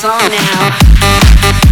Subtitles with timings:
[0.00, 1.69] song now.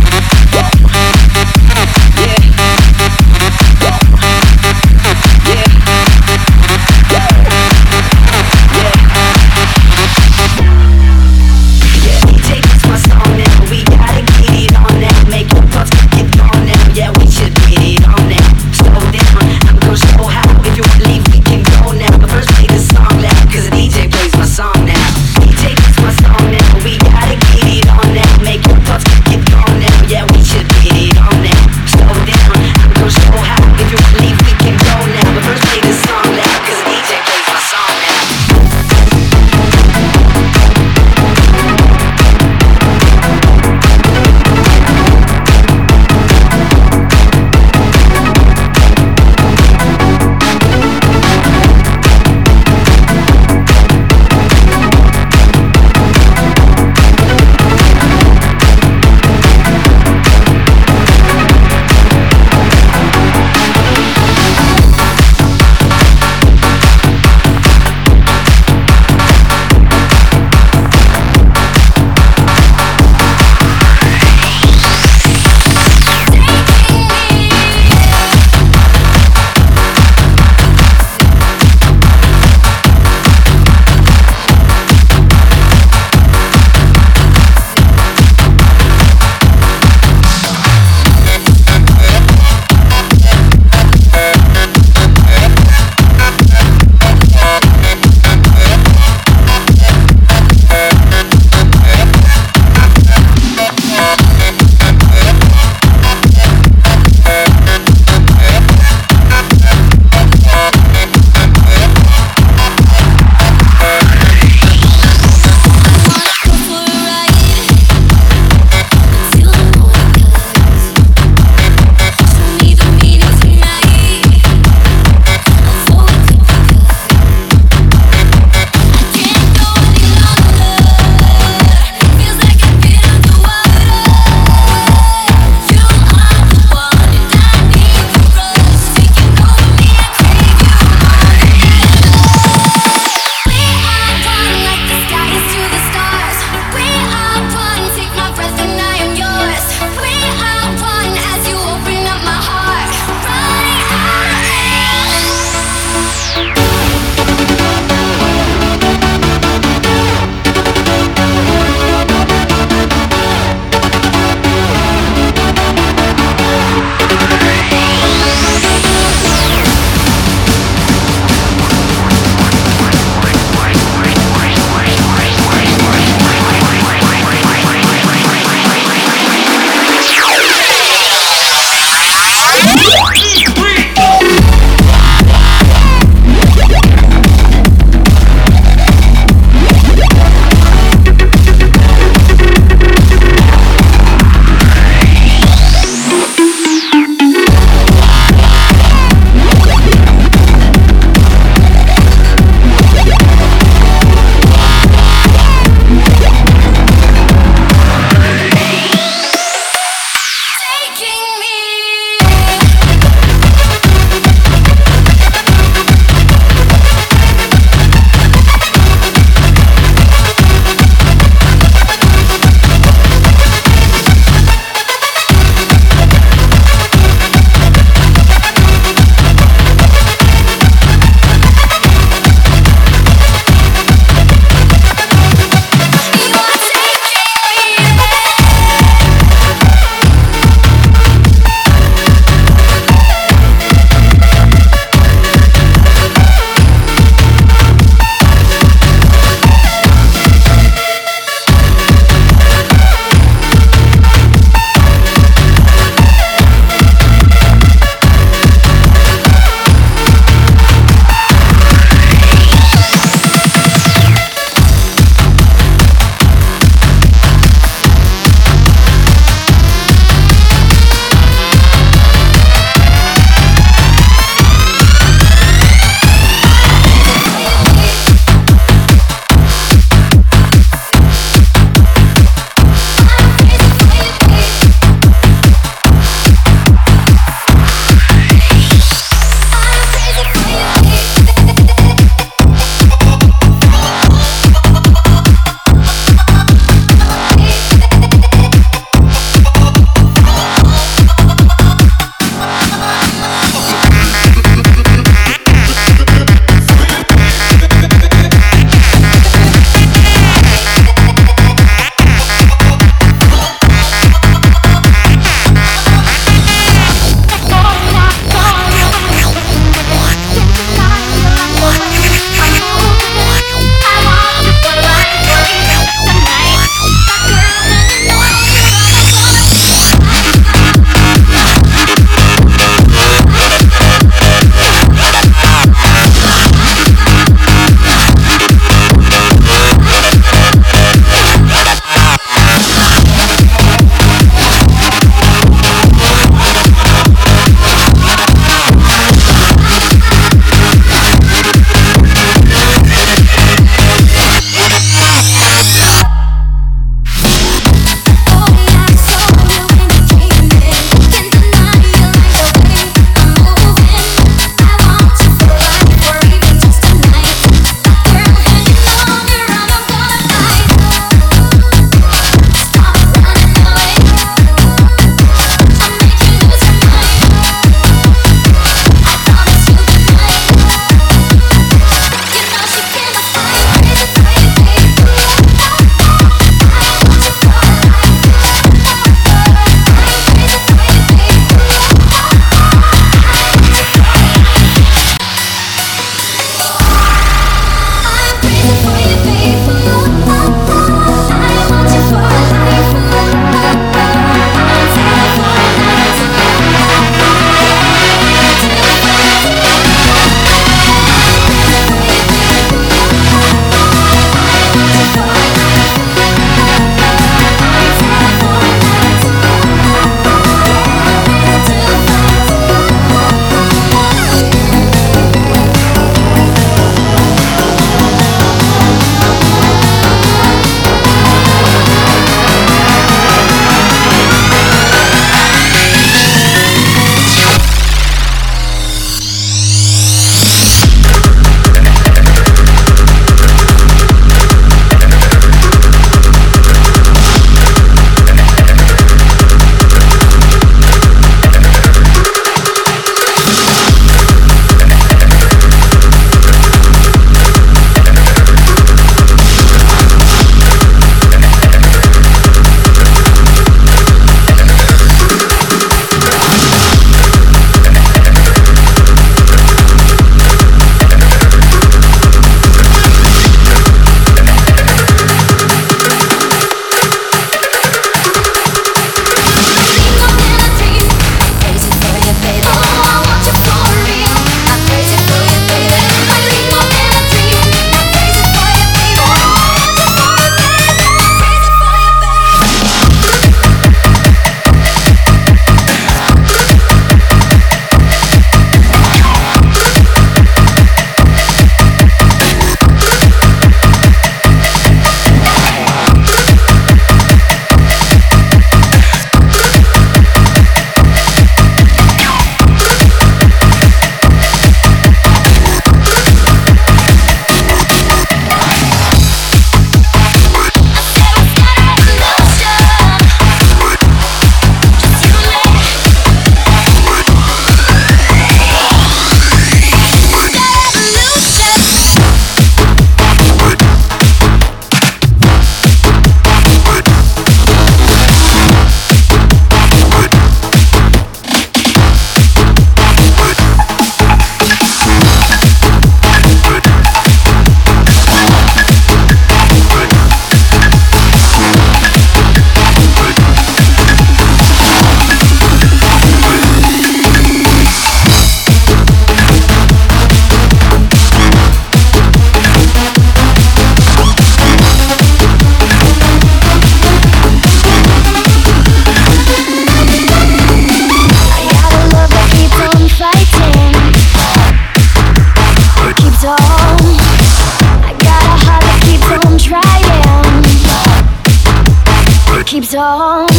[582.81, 583.58] Keeps on.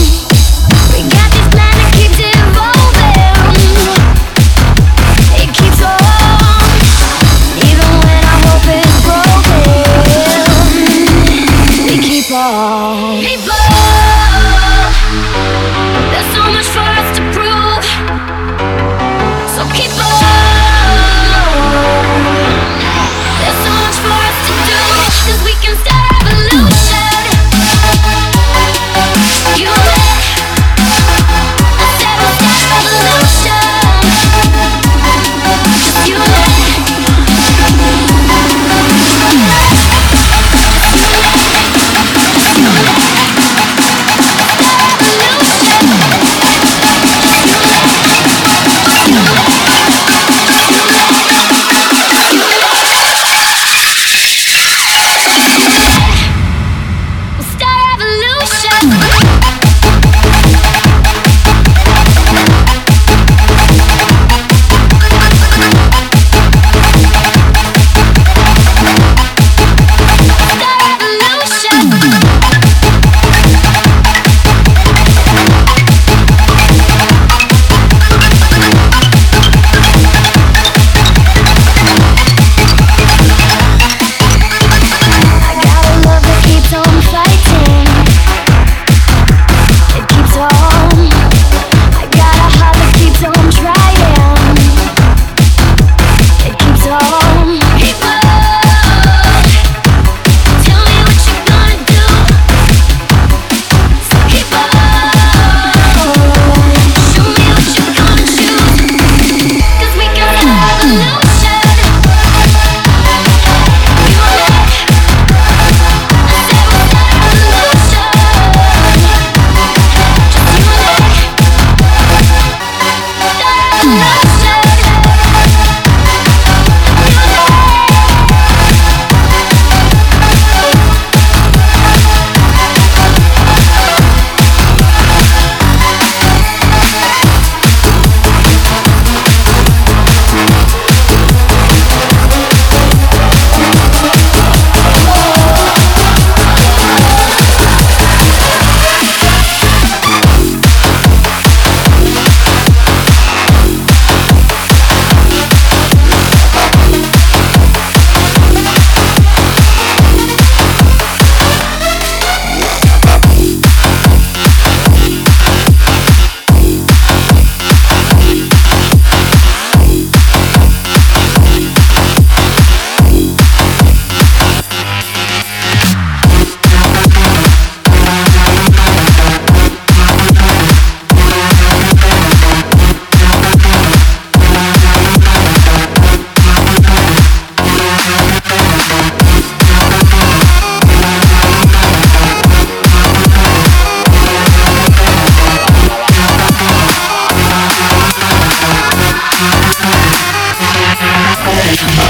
[201.62, 202.09] Hey.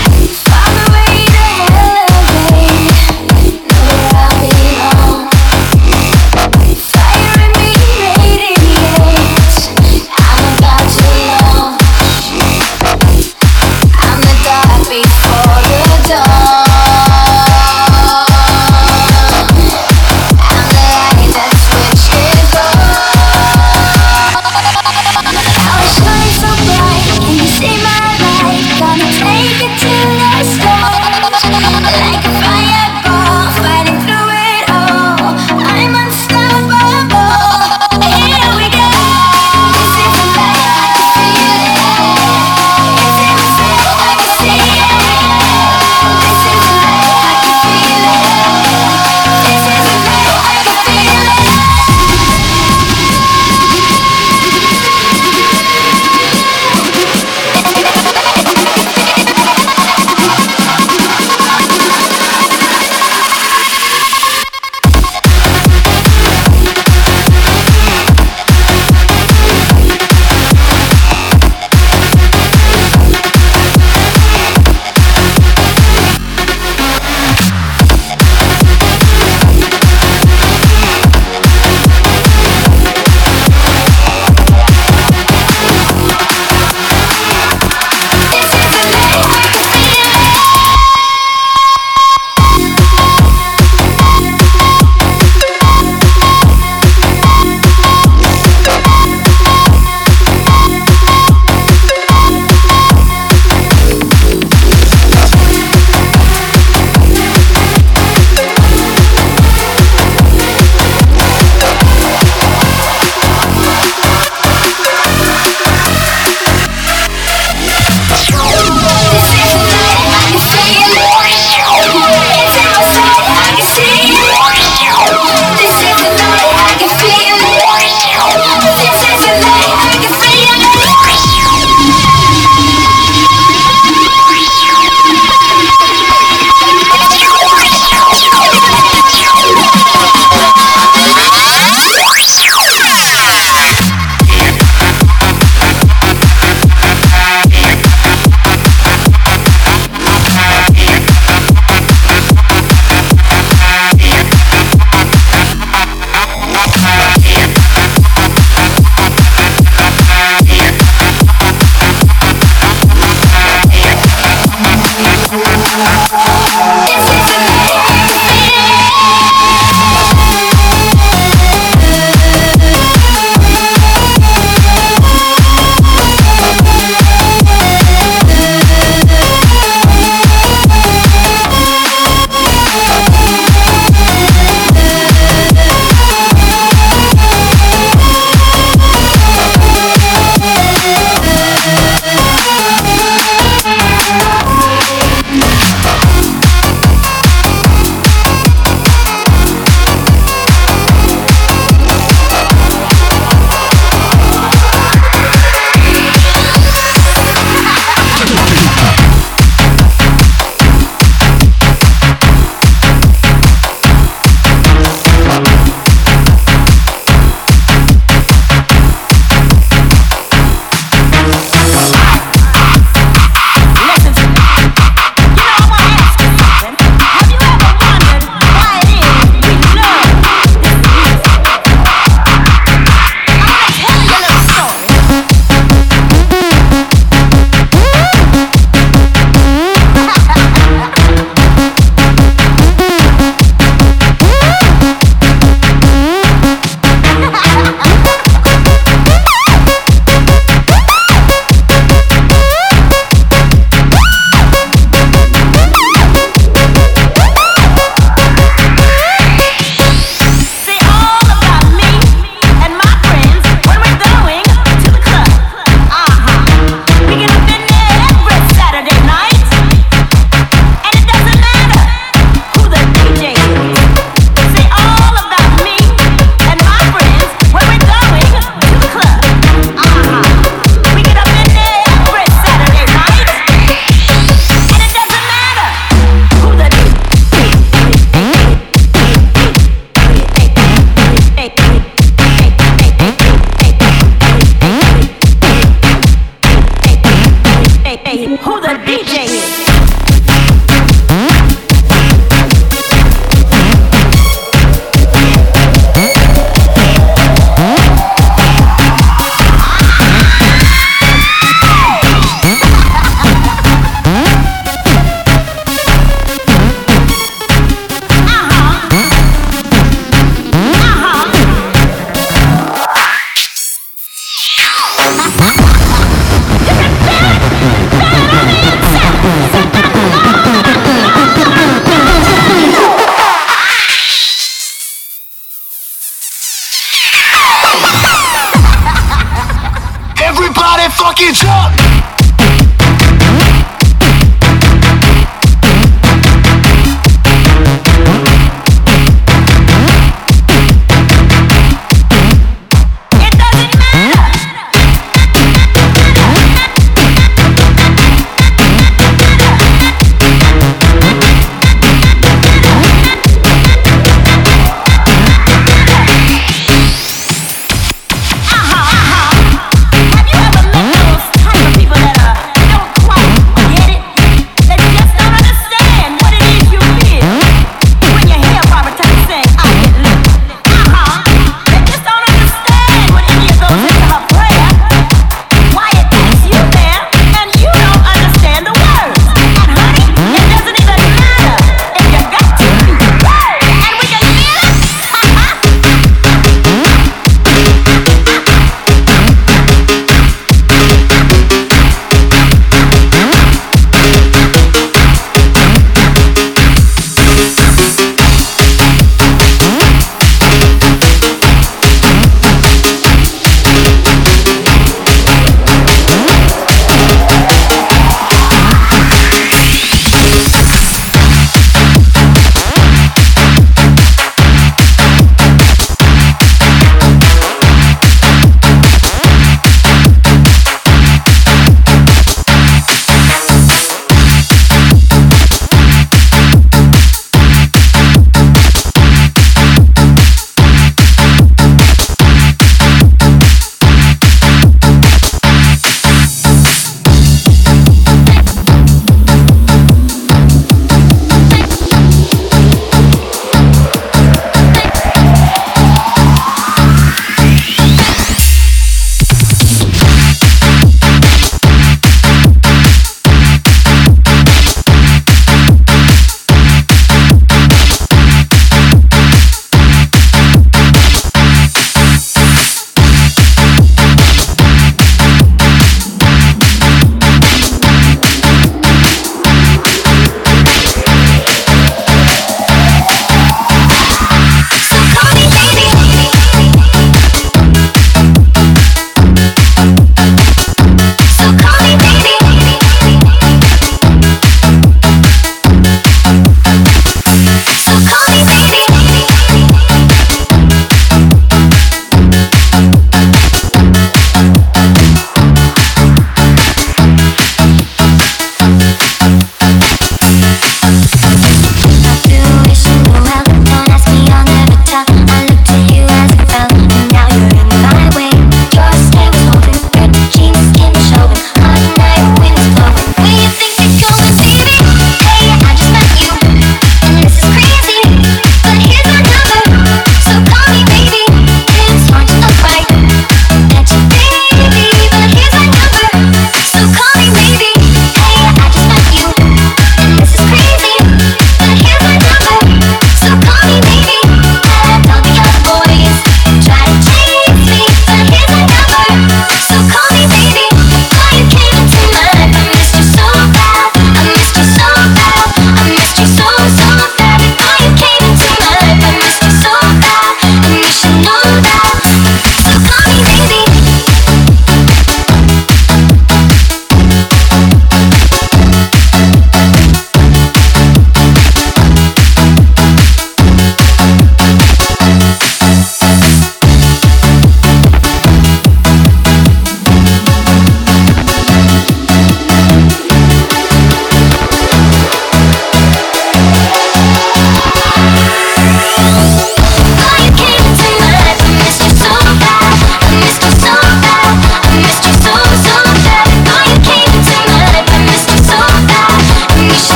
[340.21, 342.18] Everybody fucking jump!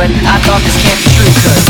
[0.00, 1.69] But I thought this can't be true, cause